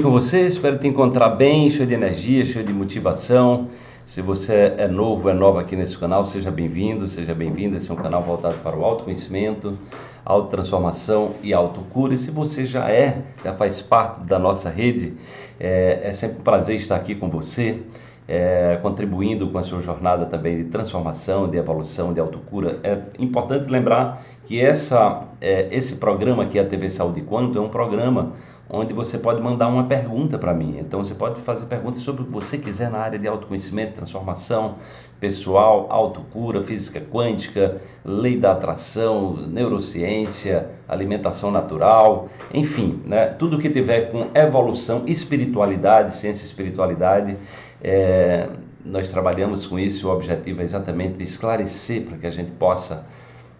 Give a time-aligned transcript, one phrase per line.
[0.00, 3.68] com você, espero te encontrar bem, cheio de energia, cheio de motivação.
[4.06, 7.76] Se você é novo, é nova aqui nesse canal, seja bem-vindo, seja bem-vinda.
[7.76, 9.76] Esse é um canal voltado para o autoconhecimento,
[10.24, 12.14] autotransformação e autocura.
[12.14, 15.12] E se você já é, já faz parte da nossa rede,
[15.60, 17.82] é, é sempre um prazer estar aqui com você
[18.26, 22.80] é, contribuindo com a sua jornada também de transformação, de evolução, de autocura.
[22.82, 27.68] É importante lembrar que essa, é, esse programa aqui, a TV Saúde Quanto, é um
[27.68, 28.30] programa
[28.70, 30.76] onde você pode mandar uma pergunta para mim.
[30.78, 34.76] Então você pode fazer perguntas sobre o que você quiser na área de autoconhecimento, transformação
[35.18, 43.26] pessoal, autocura, física quântica, lei da atração, neurociência, alimentação natural, enfim, né?
[43.26, 47.36] tudo que tiver com evolução, espiritualidade, ciência e espiritualidade
[47.82, 48.48] é,
[48.84, 53.04] nós trabalhamos com isso, o objetivo é exatamente esclarecer para que a gente possa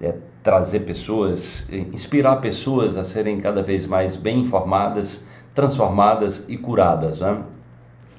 [0.00, 7.20] é, trazer pessoas, inspirar pessoas a serem cada vez mais bem informadas, transformadas e curadas.
[7.20, 7.42] Né?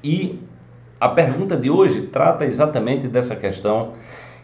[0.04, 0.40] E
[1.00, 3.94] a pergunta de hoje trata exatamente dessa questão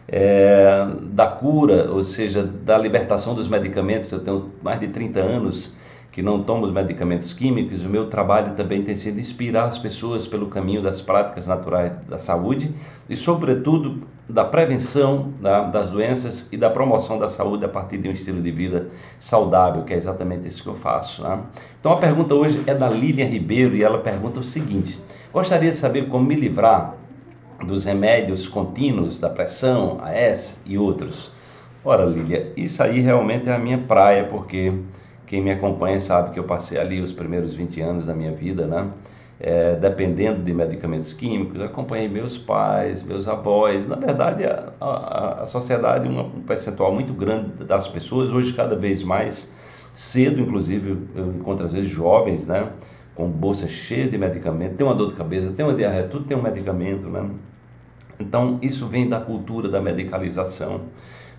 [0.06, 4.12] é, da cura, ou seja, da libertação dos medicamentos.
[4.12, 5.74] Eu tenho mais de 30 anos
[6.12, 10.26] que não tomam os medicamentos químicos, o meu trabalho também tem sido inspirar as pessoas
[10.26, 12.74] pelo caminho das práticas naturais da saúde
[13.08, 18.08] e, sobretudo, da prevenção da, das doenças e da promoção da saúde a partir de
[18.08, 21.22] um estilo de vida saudável, que é exatamente isso que eu faço.
[21.22, 21.40] Né?
[21.80, 25.00] Então, a pergunta hoje é da Lilian Ribeiro e ela pergunta o seguinte:
[25.32, 26.94] Gostaria de saber como me livrar
[27.66, 31.32] dos remédios contínuos da pressão, AS e outros.
[31.84, 34.72] Ora, Lília, isso aí realmente é a minha praia, porque
[35.26, 38.66] quem me acompanha sabe que eu passei ali os primeiros 20 anos da minha vida,
[38.66, 38.88] né?
[39.44, 43.88] É, dependendo de medicamentos químicos, acompanhei meus pais, meus avós.
[43.88, 49.02] Na verdade, a, a, a sociedade, um percentual muito grande das pessoas, hoje cada vez
[49.02, 49.50] mais
[49.92, 52.70] cedo, inclusive, eu encontro às vezes jovens, né?
[53.16, 56.36] Com bolsa cheia de medicamento, tem uma dor de cabeça, tem uma diarreia, tudo tem
[56.36, 57.28] um medicamento, né?
[58.20, 60.82] Então, isso vem da cultura da medicalização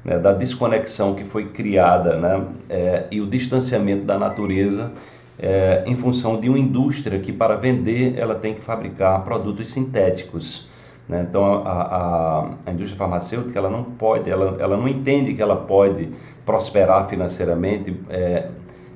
[0.04, 4.92] né, da desconexão que foi criada né, é, e o distanciamento da natureza
[5.40, 10.68] é, em função de uma indústria que para vender ela tem que fabricar produtos sintéticos.
[11.08, 11.26] Né?
[11.28, 15.56] Então a, a, a, indústria farmacêutica ela não pode, ela, ela não entende que ela
[15.56, 16.10] pode
[16.46, 18.48] prosperar financeiramente é,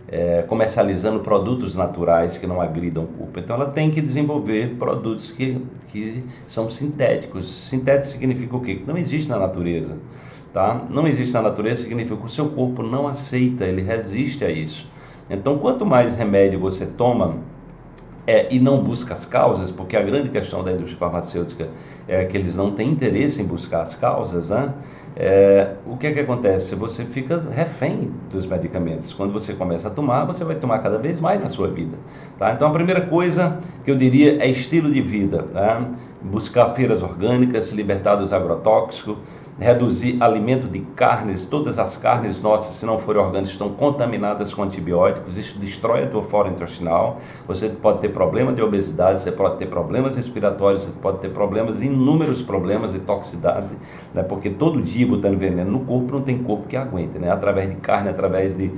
[0.10, 3.40] é, comercializando produtos naturais que não agridam o corpo.
[3.40, 7.46] Então ela tem que desenvolver produtos que, que são sintéticos.
[7.46, 8.76] Sintético significa o quê?
[8.76, 9.98] Que não existe na natureza
[10.58, 10.88] tá?
[10.90, 14.90] Não existe na natureza significa que o seu corpo não aceita, ele resiste a isso.
[15.30, 17.38] Então, quanto mais remédio você toma
[18.28, 21.70] é, e não busca as causas, porque a grande questão da indústria farmacêutica
[22.08, 24.74] é que eles não têm interesse em buscar as causas, né?
[25.16, 26.76] É, o que é que acontece?
[26.76, 29.14] Você fica refém dos medicamentos.
[29.14, 31.98] Quando você começa a tomar, você vai tomar cada vez mais na sua vida.
[32.38, 32.52] Tá?
[32.52, 35.44] Então, a primeira coisa que eu diria é estilo de vida.
[35.54, 35.88] Né?
[36.22, 39.18] Buscar feiras orgânicas, se libertar dos agrotóxicos,
[39.60, 44.62] reduzir alimento de carnes, todas as carnes nossas, se não forem orgânicas, estão contaminadas com
[44.62, 49.58] antibióticos, isso destrói a tua flora intestinal, você pode ter problema de obesidade, você pode
[49.58, 53.70] ter problemas respiratórios, você pode ter problemas, inúmeros problemas de toxicidade,
[54.14, 54.22] né?
[54.22, 57.32] porque todo dia botando veneno no corpo, não tem corpo que aguente, né?
[57.32, 58.72] através de carne, através de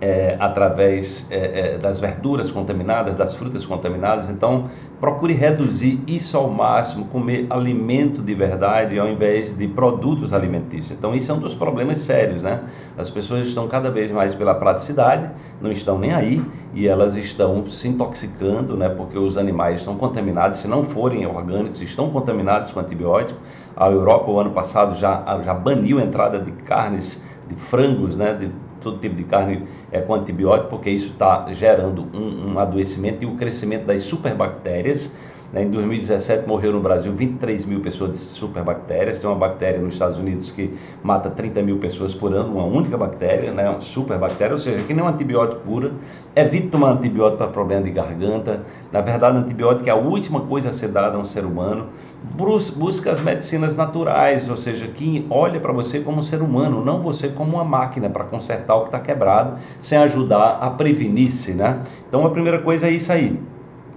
[0.00, 4.28] é, através é, é, das verduras contaminadas, das frutas contaminadas.
[4.28, 4.64] Então,
[5.00, 10.92] procure reduzir isso ao máximo, comer alimento de verdade ao invés de produtos alimentícios.
[10.92, 12.62] Então, isso é um dos problemas sérios, né?
[12.98, 16.44] As pessoas estão cada vez mais pela praticidade, não estão nem aí
[16.74, 18.88] e elas estão se intoxicando, né?
[18.88, 23.38] Porque os animais estão contaminados, se não forem orgânicos, estão contaminados com antibiótico.
[23.76, 28.32] A Europa, o ano passado, já, já baniu a entrada de carnes, de frangos, né?
[28.34, 28.50] De,
[28.84, 33.26] todo tipo de carne é, com antibiótico, porque isso está gerando um, um adoecimento e
[33.26, 35.16] o crescimento das superbactérias?
[35.56, 39.20] Em 2017 morreu no Brasil 23 mil pessoas de superbactérias.
[39.20, 42.98] Tem uma bactéria nos Estados Unidos que mata 30 mil pessoas por ano, uma única
[42.98, 43.70] bactéria, né?
[43.70, 45.92] uma superbactéria, ou seja, que nem um antibiótico cura.
[46.34, 48.64] Evite tomar antibiótico para problema de garganta.
[48.90, 51.86] Na verdade, antibiótico é a última coisa a ser dada a um ser humano.
[52.76, 57.00] Busca as medicinas naturais, ou seja, que olha para você como um ser humano, não
[57.00, 61.54] você como uma máquina para consertar o que está quebrado, sem ajudar a prevenir-se.
[61.54, 61.80] Né?
[62.08, 63.53] Então, a primeira coisa é isso aí.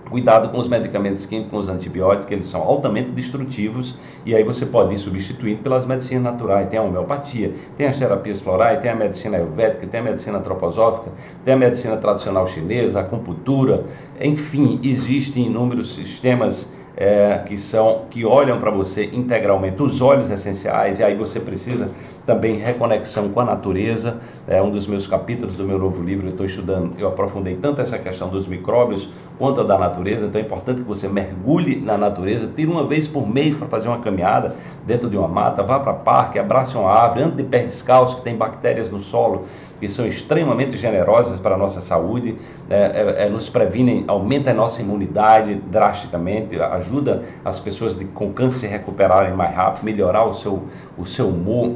[0.09, 3.95] Cuidado com os medicamentos químicos, com os antibióticos, eles são altamente destrutivos
[4.25, 6.67] e aí você pode ir substituindo pelas medicinas naturais.
[6.67, 11.11] Tem a homeopatia, tem as terapias florais, tem a medicina ayurvédica, tem a medicina antroposófica,
[11.43, 13.83] tem a medicina tradicional chinesa, a acupuntura,
[14.21, 20.99] enfim, existem inúmeros sistemas é, que são que olham para você integralmente, os olhos essenciais,
[20.99, 21.91] e aí você precisa
[22.27, 24.17] também reconexão com a natureza.
[24.47, 26.27] É um dos meus capítulos do meu novo livro.
[26.27, 29.09] Eu estou estudando, eu aprofundei tanto essa questão dos micróbios
[29.39, 30.25] quanto a da natureza.
[30.25, 33.87] Então é importante que você mergulhe na natureza, tire uma vez por mês para fazer
[33.87, 37.59] uma caminhada dentro de uma mata, vá para parque, abrace uma árvore, ande de pé
[37.63, 39.45] descalço, que tem bactérias no solo
[39.79, 42.35] que são extremamente generosas para a nossa saúde,
[42.69, 42.75] é,
[43.19, 48.57] é, é nos previnem, aumenta a nossa imunidade drasticamente, ajuda as pessoas de, com câncer
[48.57, 50.63] se recuperarem mais rápido, melhorar o seu,
[50.97, 51.75] o seu humor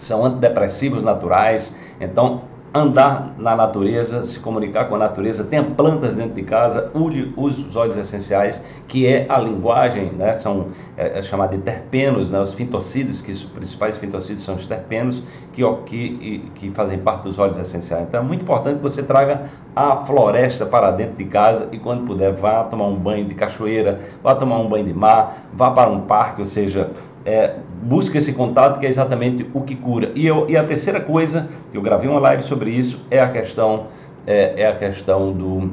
[0.00, 1.76] são antidepressivos naturais.
[2.00, 2.42] Então,
[2.72, 7.74] andar na natureza, se comunicar com a natureza, tenha plantas dentro de casa, use os
[7.74, 13.20] óleos essenciais, que é a linguagem, né, são é, é de terpenos, né, os fitocídios,
[13.20, 18.04] que os principais fitocídios são os terpenos, que, que, que fazem parte dos óleos essenciais.
[18.08, 22.06] Então é muito importante que você traga a floresta para dentro de casa e quando
[22.06, 25.90] puder vá tomar um banho de cachoeira, vá tomar um banho de mar, vá para
[25.90, 26.90] um parque, ou seja,
[27.24, 30.12] é, busca esse contato que é exatamente o que cura.
[30.14, 33.28] E, eu, e a terceira coisa, que eu gravei uma live sobre isso, é a
[33.28, 33.86] questão,
[34.26, 35.70] é, é a questão do,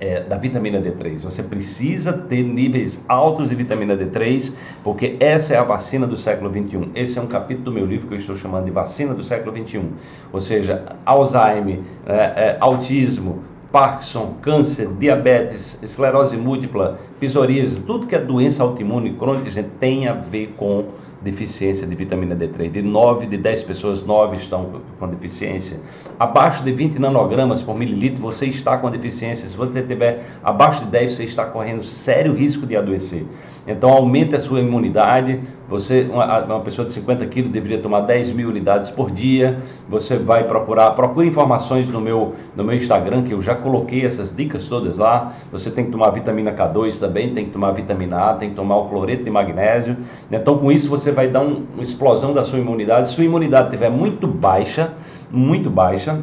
[0.00, 1.22] é, da vitamina D3.
[1.22, 6.50] Você precisa ter níveis altos de vitamina D3, porque essa é a vacina do século
[6.50, 6.90] 21.
[6.94, 9.52] Esse é um capítulo do meu livro que eu estou chamando de vacina do século
[9.52, 9.90] 21.
[10.32, 18.18] Ou seja, Alzheimer, é, é, autismo, Parkinson, câncer, diabetes, esclerose múltipla, psoríase, tudo que é
[18.18, 20.86] doença autoimune crônica, gente tem a ver com
[21.22, 22.70] deficiência de vitamina D3.
[22.70, 25.80] De 9 de 10 pessoas, 9 estão com deficiência.
[26.18, 29.48] Abaixo de 20 nanogramas por mililitro, você está com deficiência.
[29.48, 33.26] Se você tiver abaixo de 10, você está correndo sério risco de adoecer.
[33.66, 35.40] Então, aumente a sua imunidade.
[35.68, 39.58] Você, uma, uma pessoa de 50 quilos, deveria tomar 10 mil unidades por dia.
[39.88, 44.34] Você vai procurar, procure informações no meu, no meu Instagram, que eu já coloquei essas
[44.34, 45.32] dicas todas lá.
[45.52, 48.76] Você tem que tomar vitamina K2 também, tem que tomar vitamina A, tem que tomar
[48.76, 49.96] o cloreto de magnésio.
[50.30, 53.08] Então, com isso, você vai dar um, uma explosão da sua imunidade.
[53.08, 54.92] Se sua imunidade estiver muito baixa,
[55.30, 56.22] muito baixa,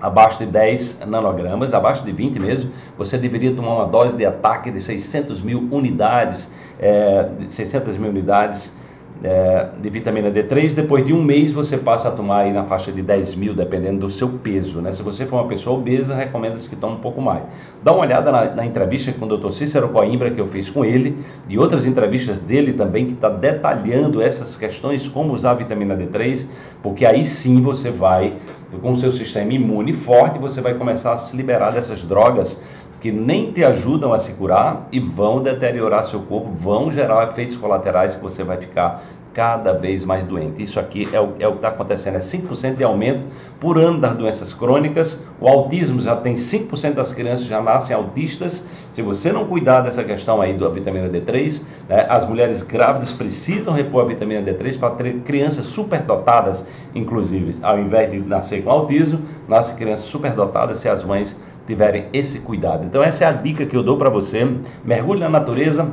[0.00, 4.70] abaixo de 10 nanogramas, abaixo de 20 mesmo, você deveria tomar uma dose de ataque
[4.70, 8.72] de 600 mil unidades, é, 600 mil unidades
[9.22, 12.92] é, de vitamina D3, depois de um mês você passa a tomar aí na faixa
[12.92, 14.80] de 10 mil, dependendo do seu peso.
[14.80, 14.92] Né?
[14.92, 17.44] Se você for uma pessoa obesa, recomenda-se que tome um pouco mais.
[17.82, 19.50] Dá uma olhada na, na entrevista com o Dr.
[19.50, 21.16] Cícero Coimbra, que eu fiz com ele,
[21.48, 26.46] e outras entrevistas dele também, que está detalhando essas questões, como usar a vitamina D3,
[26.82, 28.34] porque aí sim você vai,
[28.82, 32.60] com o seu sistema imune forte, você vai começar a se liberar dessas drogas
[33.00, 37.56] que nem te ajudam a se curar e vão deteriorar seu corpo, vão gerar efeitos
[37.56, 39.02] colaterais que você vai ficar
[39.36, 40.62] cada vez mais doente.
[40.62, 43.26] Isso aqui é o, é o que está acontecendo, é 5% de aumento
[43.60, 45.22] por ano das doenças crônicas.
[45.38, 48.66] O autismo já tem 5% das crianças já nascem autistas.
[48.90, 53.74] Se você não cuidar dessa questão aí da vitamina D3, né, as mulheres grávidas precisam
[53.74, 57.58] repor a vitamina D3 para ter crianças superdotadas, inclusive.
[57.60, 62.84] Ao invés de nascer com autismo, nascem crianças superdotadas se as mães tiverem esse cuidado.
[62.84, 64.46] Então essa é a dica que eu dou para você.
[64.84, 65.90] Mergulhe na natureza,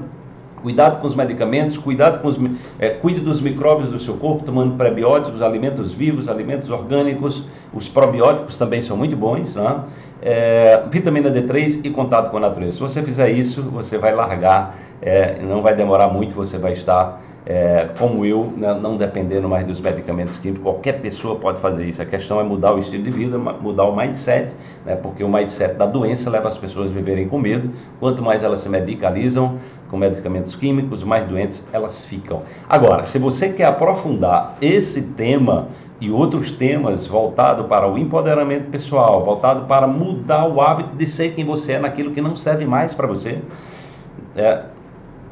[0.63, 2.39] Cuidado com os medicamentos, cuidado com os,
[2.79, 7.43] é, cuide dos micróbios do seu corpo, tomando prebióticos, alimentos vivos, alimentos orgânicos.
[7.73, 9.55] Os probióticos também são muito bons.
[9.55, 9.83] Né?
[10.21, 12.77] É, vitamina D3 e contato com a natureza.
[12.77, 17.21] Se você fizer isso, você vai largar, é, não vai demorar muito, você vai estar
[17.45, 20.63] é, como eu, né, não dependendo mais dos medicamentos químicos.
[20.63, 22.01] Qualquer pessoa pode fazer isso.
[22.01, 24.55] A questão é mudar o estilo de vida, mudar o mindset,
[24.85, 27.69] né, porque o mindset da doença leva as pessoas a viverem com medo.
[27.99, 29.57] Quanto mais elas se medicalizam
[29.93, 32.41] com medicamentos químicos, mais doentes elas ficam.
[32.67, 35.67] Agora, se você quer aprofundar esse tema
[36.01, 41.35] e outros temas voltado para o empoderamento pessoal, voltado para mudar o hábito de ser
[41.35, 43.39] quem você é naquilo que não serve mais para você,
[44.35, 44.63] é,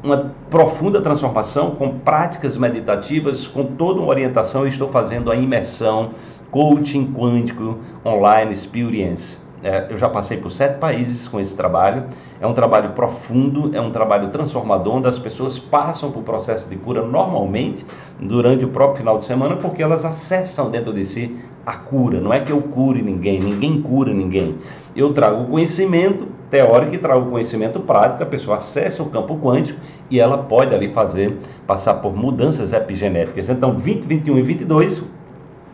[0.00, 4.60] uma profunda transformação com práticas meditativas, com toda uma orientação.
[4.60, 6.10] Eu estou fazendo a imersão
[6.52, 9.38] Coaching Quântico Online Experience.
[9.62, 12.04] É, eu já passei por sete países com esse trabalho.
[12.40, 16.76] É um trabalho profundo, é um trabalho transformador, onde as pessoas passam por processo de
[16.76, 17.86] cura normalmente
[18.18, 22.20] durante o próprio final de semana, porque elas acessam dentro de si a cura.
[22.20, 24.56] Não é que eu cure ninguém, ninguém cura ninguém.
[24.96, 30.20] Eu trago conhecimento teórico e trago conhecimento prático, a pessoa acessa o campo quântico e
[30.20, 33.48] ela pode ali fazer, passar por mudanças epigenéticas.
[33.48, 35.02] Então, 20, 21 e 22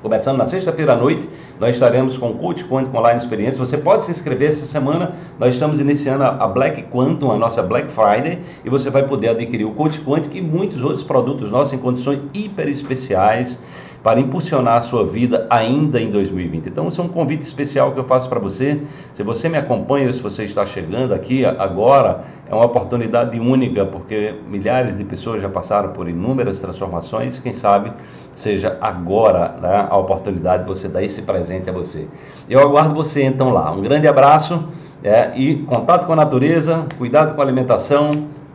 [0.01, 1.29] Começando na sexta-feira à noite,
[1.59, 3.59] nós estaremos com o Coach Quantum Online Experiência.
[3.59, 5.13] Você pode se inscrever essa semana.
[5.41, 9.65] Nós estamos iniciando a Black Quantum, a nossa Black Friday, e você vai poder adquirir
[9.65, 13.61] o Coach Quantum e muitos outros produtos nossos em condições hiper especiais
[14.03, 16.67] para impulsionar a sua vida ainda em 2020.
[16.67, 18.81] Então, esse é um convite especial que eu faço para você.
[19.13, 24.35] Se você me acompanha, se você está chegando aqui agora, é uma oportunidade única, porque
[24.49, 27.39] milhares de pessoas já passaram por inúmeras transformações.
[27.39, 27.93] Quem sabe
[28.33, 32.07] seja agora né, a oportunidade de você dar esse presente a você.
[32.49, 33.71] Eu aguardo você então lá.
[33.73, 34.65] Um grande abraço
[35.03, 38.11] é, e contato com a natureza, cuidado com a alimentação.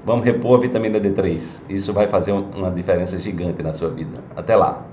[0.06, 1.62] Vamos repor a vitamina D3.
[1.70, 4.20] Isso vai fazer uma diferença gigante na sua vida.
[4.36, 4.84] Até lá.